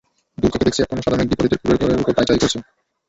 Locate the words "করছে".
2.41-2.57